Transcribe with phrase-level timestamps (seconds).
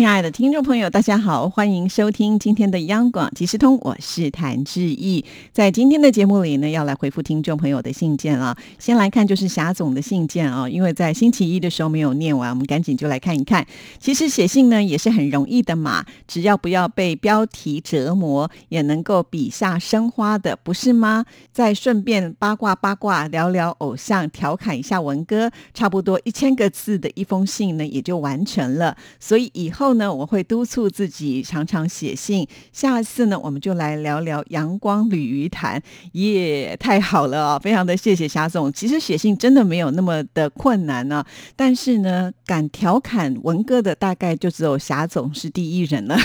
[0.00, 5.26] 亲爱的听众朋友，大家好，欢迎收听今天的央广即时通，我是谭志毅。
[5.52, 8.56] 在今天的节目里呢，要来回复听众朋友的信件了。
[8.78, 13.66] 先来看就是霞总的信件啊，因为在星期一的时候没有念完，我们赶紧就来看一看。
[13.98, 21.26] 其实写信呢也是很容易的嘛，只要不要被标题折磨，也能够笔下生花的，不是吗？
[21.52, 28.96] 再顺便八卦八卦，聊聊偶像，调侃一下文哥，差不多一千个字的一封信呢，也就完成了。
[29.18, 29.89] 所以以后。
[29.90, 32.46] 后呢，我会督促自己常常写信。
[32.72, 37.58] 下次呢，我们就来聊聊阳光鲤鱼潭，耶，太好了啊！
[37.58, 38.72] 非常的谢谢霞总。
[38.72, 41.24] 其实写信真的没有那么的困难呢，
[41.56, 46.16] 但是呢，敢调侃文哥的，大概就只有霞总是第一人了。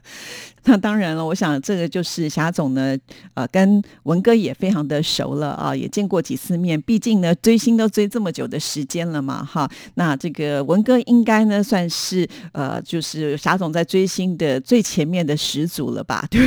[0.68, 2.96] 那当然了，我想这个就是霞总呢，
[3.34, 6.80] 呃，跟文哥也非常的熟了啊，也见过几次面。
[6.82, 9.70] 毕竟呢，追星都追这么久的时间了嘛，哈。
[9.94, 16.26] 那这个文哥应该呢，算是呃，就是霞总在追星的最前面的始祖了吧？
[16.30, 16.40] 对。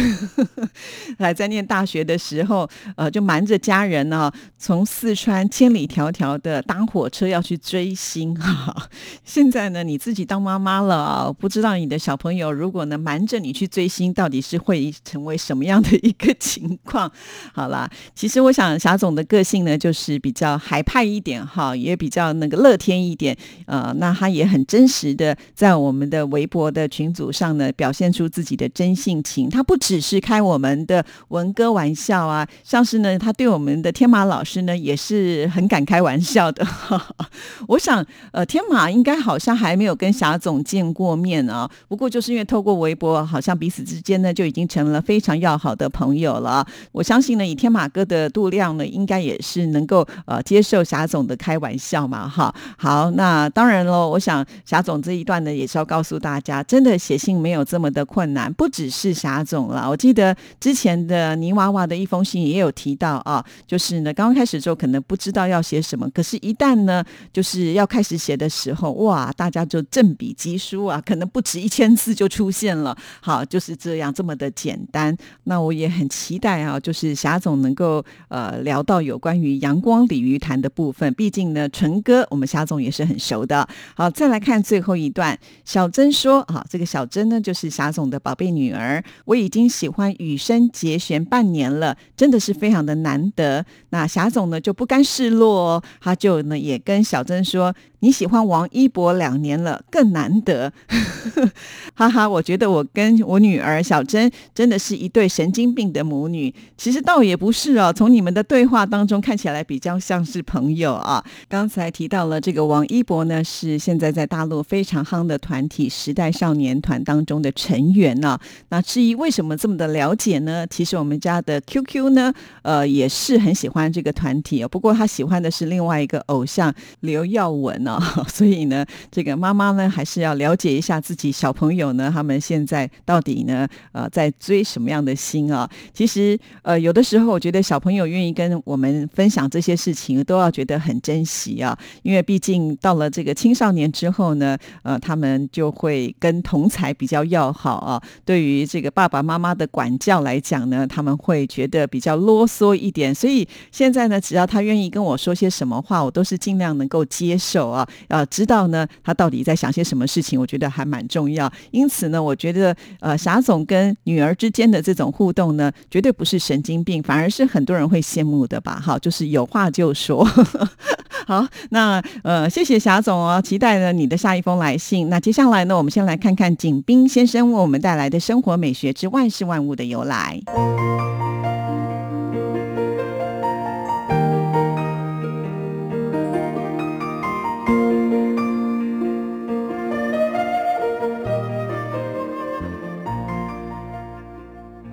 [1.17, 8.75] 还在念大学的时候，呃，就瞒着家人呢，从四川千里迢迢的搭火车要去追星哈。
[9.23, 14.13] 现在呢，你自己当妈妈了，不知道你的小朋友如果呢瞒着你去追星。
[14.13, 17.09] 到底是会成为什么样的一个情况？
[17.53, 23.37] 好啦，其实我想霞总的个性呢，就是比较海派一点哈，也比较那个乐天一点。
[23.65, 29.49] 呃，那他也很真实的在我们的微博的群组上呢，表现出自己的真性情。
[29.49, 36.67] 他不只是开我们的文哥玩笑啊，像是呢，他对我们的天马老师呢，也是很敢开玩笑的。
[37.67, 43.99] 我想，呃，天马应该好像还没有跟霞总见过面啊，不过就是因为透过微博，好像彼此之。
[44.01, 46.65] 间呢就已经成了非常要好的朋友了。
[46.93, 52.27] 我相信呢，以天马哥的度量呢，应该也是能够呃接受霞总的开玩笑嘛。
[52.27, 54.09] 哈，好，那当然喽。
[54.09, 59.89] 我想霞总这一段呢，也是要告诉大家，真的写信没有这么的困难，不只是霞总了。
[59.89, 67.03] 我记得之前的泥娃娃的一封信也有提到啊，就是呢刚刚开始之后可能不知道要写什么，可是一旦呢
[67.33, 72.97] 就是要开始写的时候，哇，大家就振笔疾书啊，可能不止一千字就出现了。
[73.21, 73.99] 好，就是这。
[73.99, 81.13] 样这么的简单，那我也很期待啊，就是霞总能够呃聊到有关于阳光鲤鱼潭的部分。
[81.15, 83.67] 毕竟呢，纯哥我们霞总也是很熟的。
[83.93, 93.65] 好，再来看最后一段，小珍说啊，这个小珍呢就是霞总的宝贝女儿，我已经喜欢羽生结弦半年了，真的是非常的难得。
[93.89, 97.75] 那霞总呢就不甘示弱，哦他就呢也跟小珍说。
[98.01, 100.71] 你喜欢王一博两年了，更难得，
[101.93, 102.27] 哈哈！
[102.27, 106.53] 我觉得我跟我女儿小珍真的是一对神经病的母女。
[106.77, 111.23] 其实倒也不是哦，从你们的对话当中看起来比较像是朋友啊。
[111.49, 118.39] 刚才提到了这个王一博呢，是现在在大陆非常夯的团体时代少年团当中的成员呢。
[118.69, 120.65] 那至于为什么这么的了解呢？
[120.67, 124.67] 其实我们家的 QQ 呢，呃，也是很喜欢这个团体哦。
[124.69, 127.85] 不过他喜欢的是另外一个偶像刘耀文
[128.27, 135.69] 所以呢，这个妈妈呢，还是要了解一下自己小朋友呢，他们现在到底呢，呃，在追什么样的星啊？
[135.93, 141.77] 其实，呃，有的时候我觉得小朋友愿意跟我们分享这些事情，都要觉得很珍惜啊。
[142.03, 148.01] 因为毕竟到了这个青少年之后呢，呃，他们就会跟同才比较要好啊。
[148.25, 153.13] 对于这个爸爸妈妈的管教来讲呢，他们会觉得比较啰嗦一点。
[153.13, 157.78] 所以现在呢，只要他愿意跟我说些什么话，我都是尽量能够接受啊。
[158.07, 160.39] 呃，知道呢，他到底在想些什么事情？
[160.39, 161.51] 我觉得还蛮重要。
[161.71, 168.81] 因此呢，我觉得呃，霞总跟女儿之间的这种互动呢，绝对不是神经病，反而是很多人会羡慕的吧？
[168.83, 170.27] 哈，就是有话就说。
[171.27, 175.09] 好，那呃，谢谢霞总哦，期待呢你的下一封来信。
[175.09, 180.41] 那接下来呢，我们先来看看景斌先生为我们带来的生活美学之万事万物的由来。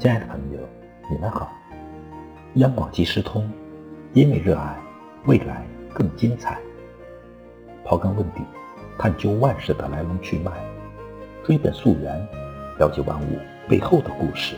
[0.07, 0.61] 亲爱的朋友，
[1.11, 1.51] 你们好！
[2.55, 3.51] 央广即时通，
[4.13, 4.77] 因为热爱
[5.25, 6.61] 未来更精彩。
[7.85, 8.41] 刨根问底，
[8.97, 10.53] 探究万事的来龙去脉，
[11.45, 12.25] 追本溯源，
[12.79, 13.37] 了解万物
[13.69, 14.55] 背后的故事。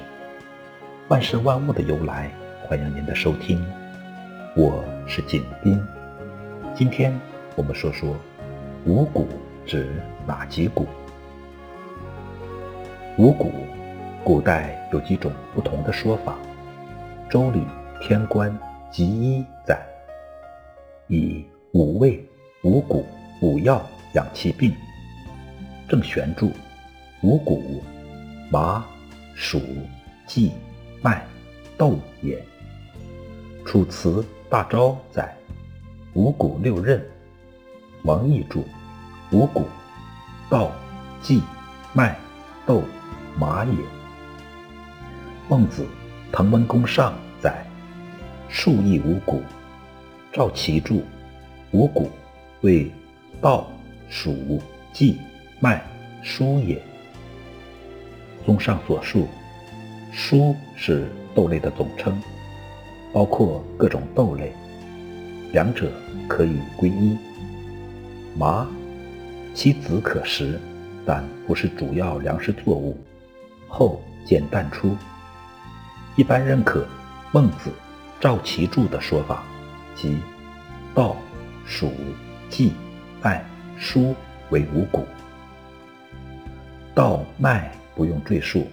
[1.08, 2.30] 万事万物的由来，
[2.66, 3.58] 欢迎您的收听。
[4.54, 5.82] 我是景斌，
[6.74, 7.18] 今天
[7.56, 8.14] 我们说说
[8.84, 9.26] 五谷
[9.64, 9.90] 指
[10.26, 10.84] 哪几谷？
[13.16, 13.50] 五谷，
[14.24, 16.36] 古代有几种不同的说法。
[17.30, 17.60] 《周礼·
[18.00, 18.50] 天官·
[18.90, 19.80] 集一》载：
[21.06, 22.22] 以五味、
[22.62, 23.06] 五谷、
[23.40, 23.82] 五药
[24.14, 24.74] 养其病。
[25.88, 26.52] 正玄注：
[27.22, 27.82] 五谷，
[28.50, 28.84] 麻、
[29.36, 29.62] 黍、
[30.26, 30.52] 稷、
[31.00, 31.24] 麦、
[31.76, 32.36] 豆也。
[33.64, 35.34] 《楚辞·大招》载：
[36.14, 37.00] 五谷六壬。
[38.02, 38.64] 王逸注：
[39.32, 39.64] 五谷，
[40.50, 40.70] 稻、
[41.22, 41.40] 稷、
[41.94, 42.16] 麦、
[42.66, 42.82] 豆、
[43.38, 43.97] 麻也。
[45.48, 45.86] 孟子。
[46.30, 47.64] 滕文公上载：
[48.50, 49.42] 树亦五谷。
[50.30, 51.02] 赵岐注：
[51.70, 52.10] 五谷
[52.60, 52.90] 为
[53.40, 53.66] 稻、
[54.10, 54.60] 黍、
[54.92, 55.16] 稷、
[55.58, 55.82] 麦、
[56.22, 56.78] 菽也。
[58.44, 59.26] 综上所述，
[60.14, 62.22] 菽是豆类的总称，
[63.12, 64.52] 包括各种豆类，
[65.52, 65.90] 两者
[66.28, 67.16] 可以归一。
[68.36, 68.68] 麻，
[69.54, 70.60] 其籽可食，
[71.06, 72.98] 但不是主要粮食作物，
[73.66, 74.94] 后见淡出。
[76.18, 76.84] 一般认可
[77.30, 77.70] 孟子、
[78.18, 79.44] 赵岐注的说法，
[79.94, 80.18] 即
[80.92, 81.16] 稻、
[81.64, 81.92] 黍、
[82.50, 82.72] 稷、
[83.22, 83.44] 麦、
[83.78, 84.12] 菽
[84.50, 85.06] 为五谷。
[86.92, 88.66] 稻、麦不用赘述，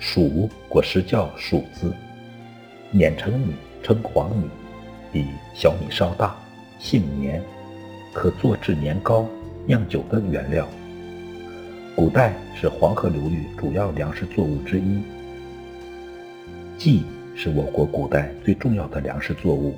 [0.00, 1.92] 黍果实叫黍子，
[2.90, 4.48] 碾成米称黄米，
[5.12, 6.34] 比小米稍大，
[6.78, 7.42] 性黏，
[8.14, 9.26] 可做制年糕、
[9.66, 10.66] 酿酒的原料。
[11.94, 15.02] 古代是黄河流域主要粮食作物之一。
[16.80, 17.04] 稷
[17.36, 19.72] 是我国古代最重要的粮食作物，《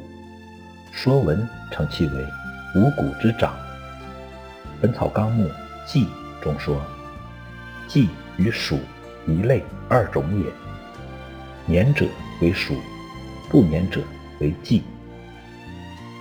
[0.93, 1.37] 说文》
[1.75, 2.13] 称其为
[2.77, 3.53] 五谷之长。
[4.81, 5.45] 《本草纲目·
[5.85, 6.05] 稷》
[6.41, 6.81] 中说
[7.91, 8.79] ：“稷与黍
[9.27, 10.47] 一类二种也，
[11.67, 12.07] 年者
[12.41, 12.77] 为黍，
[13.51, 14.01] 不年者
[14.39, 14.81] 为稷。”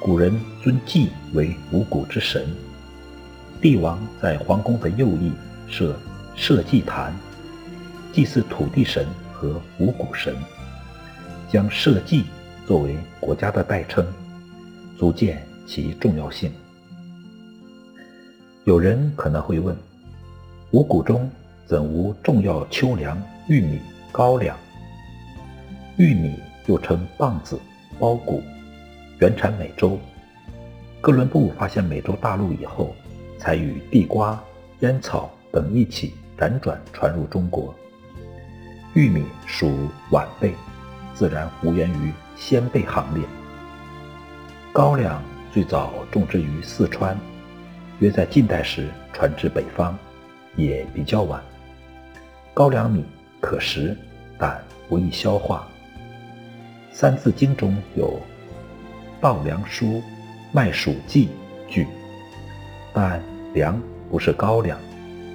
[0.01, 2.43] 古人尊稷为五谷之神，
[3.61, 5.31] 帝王在皇宫的右翼
[5.67, 5.95] 设
[6.35, 7.15] 社稷坛，
[8.11, 10.35] 祭祀土地神和五谷神。
[11.51, 12.23] 将社稷
[12.65, 14.05] 作为国家的代称，
[14.97, 16.49] 足见其重要性。
[18.63, 19.75] 有人可能会问：
[20.71, 21.29] 五谷中
[21.65, 23.81] 怎无重要秋粮玉米、
[24.13, 24.55] 高粱？
[25.97, 27.59] 玉米又称棒子、
[27.99, 28.41] 苞谷，
[29.19, 29.99] 原产美洲。
[31.01, 32.95] 哥伦布发现美洲大陆以后，
[33.37, 34.41] 才与地瓜、
[34.79, 37.75] 烟草等一起辗转传入中国。
[38.93, 39.69] 玉米属
[40.11, 40.53] 晚辈。
[41.13, 43.23] 自然无缘于先辈行列。
[44.73, 45.21] 高粱
[45.53, 47.17] 最早种植于四川，
[47.99, 49.93] 约在近代时传至北方，
[50.55, 51.41] 也比较晚。
[52.53, 53.03] 高粱米
[53.39, 53.97] 可食，
[54.37, 55.67] 但不易消化。
[56.95, 58.19] 《三字经》中有
[59.19, 60.01] “稻粱菽，
[60.51, 61.29] 麦黍稷”
[61.67, 61.87] 句，
[62.93, 63.21] 但
[63.53, 64.77] 粮不是高粱，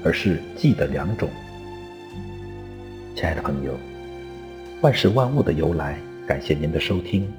[0.04, 1.28] 而是稷的两种。
[3.14, 3.72] 亲爱的朋友。
[4.82, 7.32] 万事万物的由来，感谢您的收听，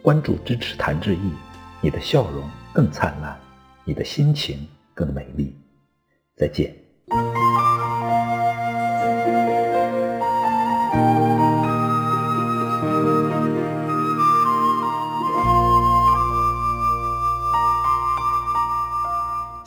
[0.00, 1.32] 关注支持谭志毅，
[1.80, 3.36] 你的笑容更灿烂，
[3.84, 4.64] 你的心情
[4.94, 5.52] 更美丽。
[6.36, 6.72] 再见。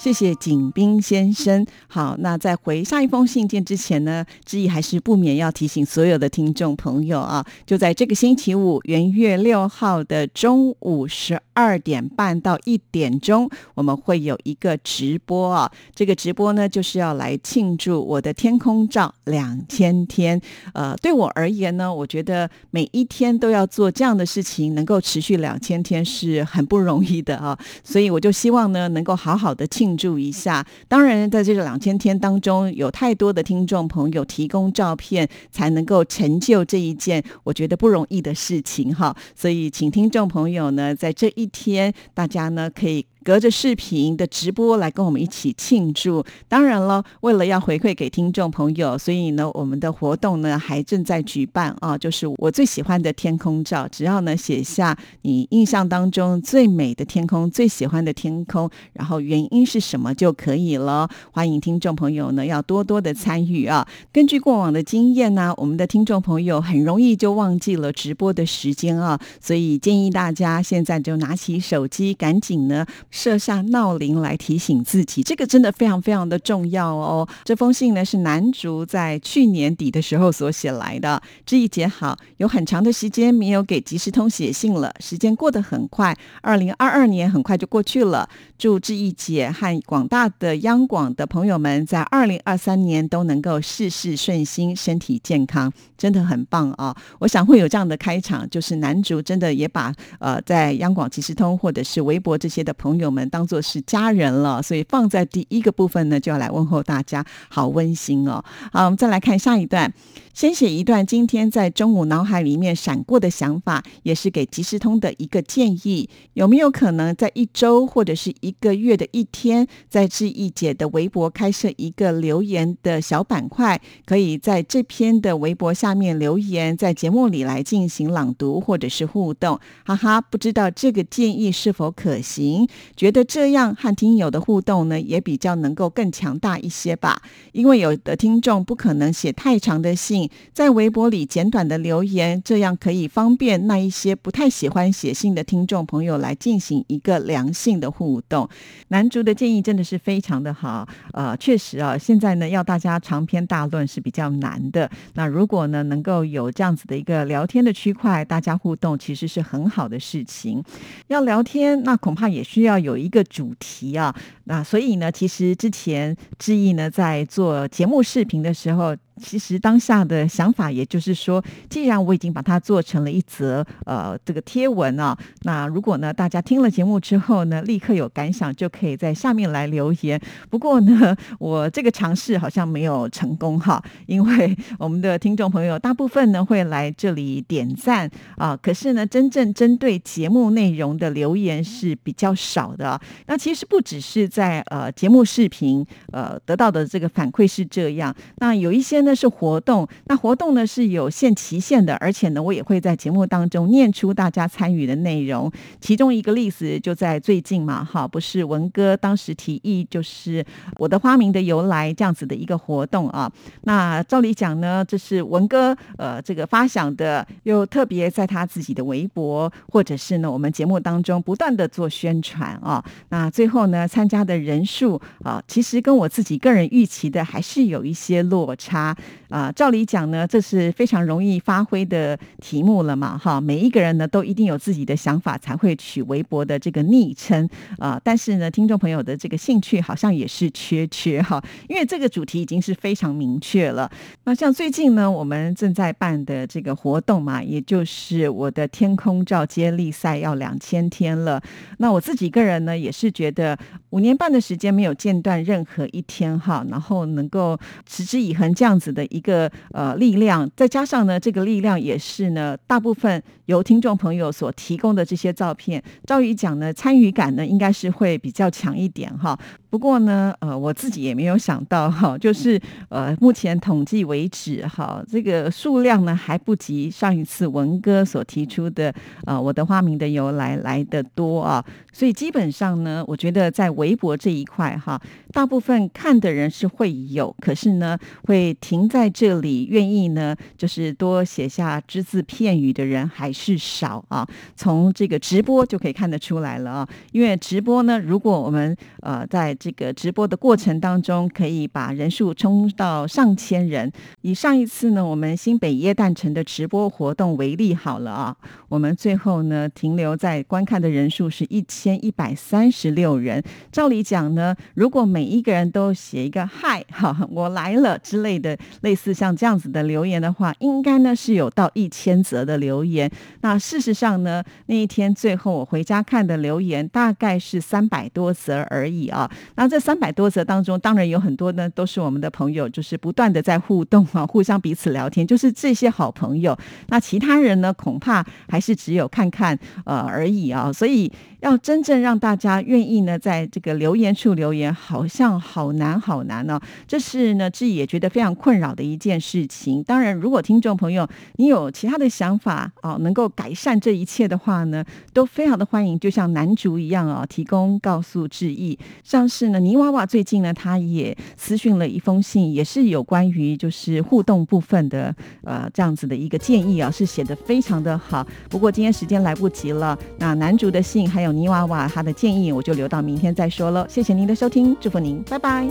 [0.07, 1.65] 谢谢景斌先生。
[1.89, 15.69] 好，那在回上一封信件之前呢，志毅还是不免要提醒所有的听众朋友啊，就在这个星期五元月六号的中午十二点半到一点钟，我们会有一个直播啊。
[15.93, 20.39] 这个直播呢，就是要来庆祝我的天空照两千天。
[20.73, 27.59] 呃，对我而言呢，我觉得每一天都要做这样的事情，能够持续两千天是很不容易的啊。
[27.83, 29.96] 所以我就希望呢，能够好好的庆。
[29.97, 39.15] 注一下，当然，在这个两千天当中，有太多的听众朋友提供照片，才能够成就这一件我觉得不容易的事情哈。
[39.35, 43.05] 所以，请听众朋友呢，在这一天，大家呢可以。
[43.27, 46.23] 隔着视频的直播来跟我们一起庆祝。
[46.47, 51.97] 当然了，为了要回馈给听众朋友，所以呢，我们的活动呢还正在举办啊。
[51.97, 61.09] 就是我最喜欢的天空照，只要呢写下你印象当中最美的天空、最喜欢的天空，然后原因是什么就可以了。
[61.33, 63.85] 欢迎听众朋友呢要多多的参与啊。
[64.13, 72.85] 根据过往的经验呢，我们的听众朋友很容易就忘记了直播的时间啊，所以建议大家现在就拿起手机，赶紧呢。
[73.17, 77.27] 设下闹铃来提醒自己，这个真的非常非常的重要哦。
[77.43, 81.19] 这封信呢是男主在去年底的时候所写来的。
[81.43, 88.29] 志毅姐好，有很长的时间没有给即时通写信了，时间过得很快，二零二二年很快就过去了。
[88.59, 96.95] 祝志毅姐和广大的央广的朋友们在二零二三年都能够事事顺心，身体健康，真的很棒啊！
[97.19, 108.43] 我想会有这样的开场，就是男主真的也把呃在央广即时通或者是微博这些的朋友我们当做是家人了，所以放在第一个部分呢，就要来问候大家，好温馨哦。
[108.71, 109.91] 好，我们再来看下一段。
[110.33, 116.07] 先写一段今天在中午脑海里面闪过的想法，也是给即时通的一个建议。
[116.33, 129.59] 有没有可能在一周或者是一个月的一天，在志毅姐的微博开设一个留言的小板块，可以在这篇的微博下面留言，在节目里来进行朗读或者是互动？
[129.85, 132.67] 哈哈，不知道这个建议是否可行？
[132.97, 137.21] 觉得这样和听友的互动呢，也比较能够更强大一些吧。
[137.51, 140.29] 因为有的听众不可能写太长的信。
[140.51, 148.49] 在微博里简短的留言，这样可以方便那一些不太喜欢写信的听众朋友来进行一个良性的互动。
[148.87, 154.89] 男主的建议真的是非常的好，呃，确实啊，现在呢要大家长篇大论是比较难的。
[155.13, 160.63] 那如果呢能够有这样子的一个聊天的区块，大家互动其实是很好的事情。
[161.07, 164.15] 要聊天，那恐怕也需要有有一个主题啊。
[164.45, 168.95] 那所以呢，其实之前志毅呢在做节目视频的时候。
[169.19, 180.21] 其实当下的想法，也就是说，既然我已经把它做成了一则呃这个贴文啊，那如果呢大家听了节目之后呢，立刻有感想，就可以在下面来留言。
[180.49, 192.99] 不过呢，我这个尝试好像没有成功哈，因为我们的听众朋友大部分呢会来这里点赞啊，可是呢，真正针对节目内容的留言是比较少的。
[193.25, 199.06] 那其实不只是在呃节目视频呃得到的这个反馈是这样，那有一些。
[199.07, 205.49] 那是活动，那活动呢是有限期限的，而且呢，我也会在节目当中念出大家参与的内容。
[205.79, 210.45] 其中一个例子就在最近嘛，哈，不是文哥当时提议，就是
[210.75, 213.31] 我的花名的由来这样子的一个活动啊。
[213.61, 222.83] 那照理讲呢，这是文哥呃这个发想的，又特别在他自己的微博或者是呢我们节目当中不断的做宣传啊。
[223.07, 228.96] 那最后呢，参加的人数啊，其实跟我自己个人预期的还是有一些落差。
[229.29, 237.99] 啊，照理讲呢，这是非常容易发挥的题目了嘛，哈，每一个人呢都一定有自己的想法，才会取微博的这个昵称啊。
[238.03, 243.89] 但是呢，听众朋友的这个兴趣好像也是缺缺哈，因为这个主题已经是非常明确了。
[244.23, 251.41] 那像最近呢，我们正在办的这个活动嘛，也就是我的天空照接力赛要两千天了。
[251.79, 253.57] 那我自己个人呢，也是觉得
[253.89, 258.86] 五年半的时间没有间断任何一天哈，然后能够持之以恒这样子。
[258.91, 269.37] 的一个呃力量，再加上呢，这个力量也是呢，大部分由听众朋友所提供的这些照片，照理讲呢，参与感呢应该是会比较强一点哈。
[269.69, 278.93] 不过呢，呃，我自己也没有想到哈，就是呃，目前统计为止哈，这个数量呢还不及上一次文哥所提出的
[279.25, 281.63] 呃我的花名的由来来的多啊。
[281.91, 285.01] 所以基本上呢，我觉得在微博这一块哈，
[285.31, 294.27] 大部分看的人是会有，可是呢，会停在这里，愿意呢就是多写下只字片语的人还是少啊。
[294.55, 303.91] 从这个直播就可以看得出来了啊，因为直播呢，如果我们呃在这个直播的过程当中，可以把人数冲到上千人。
[304.21, 308.35] 以上一次呢，我们新北耶诞城的直播活动为例好了啊，
[308.69, 313.43] 我们最后呢停留在观看的人数是一千一百三十六人。
[313.71, 323.09] 照理讲呢，如果每一个人都写一个嗨哈我来了之类的，类似像这样子的留言的话，应该呢是有到一千则的留言。
[323.41, 329.29] 那事实上呢，那一天最后我回家看的留言大概是三百多则而已啊。
[329.55, 336.57] 那这三百多则当中，当然有很多呢，都是我们的朋友，就是不断的在互动啊，互相彼此聊天，就是这些好朋友。
[336.87, 340.71] 那其他人呢，恐怕还是只有看看呃而已啊。
[340.73, 341.11] 所以
[341.47, 346.59] 要真正让大家愿意呢在这个留言处留言好像好难好难哦。
[346.85, 349.81] 这是呢志毅也觉得非常困扰的一件事情。
[349.81, 368.27] 当然如果听众朋友你有其他的想法哦能够改善这一切的话呢都非常的欢迎就像男主一样哦提供告诉志毅像是呢泥娃娃最近呢他也私信了一封信也是有关于就是互动部分的呃这样子的一个建议啊是写的非常的好。
[368.49, 373.85] 不过今天时间来不及了那男主的信还有泥娃娃他的建议，我就留到明天再说了。
[373.87, 375.67] 谢谢您的收听，祝福您，拜拜。